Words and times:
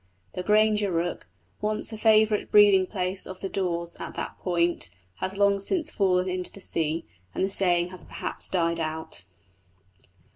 The 0.33 0.41
Grainger 0.41 0.91
rock, 0.91 1.27
once 1.61 1.93
a 1.93 1.97
favourite 1.99 2.49
breeding 2.49 2.87
place 2.87 3.27
of 3.27 3.39
the 3.41 3.49
daws 3.49 3.95
at 3.97 4.15
that 4.15 4.39
point, 4.39 4.89
has 5.17 5.37
long 5.37 5.59
since 5.59 5.91
fallen 5.91 6.27
into 6.27 6.51
the 6.51 6.59
sea, 6.59 7.05
and 7.35 7.45
the 7.45 7.51
saying 7.51 7.89
has 7.89 8.03
perhaps 8.03 8.49
died 8.49 8.79
out. 8.79 9.25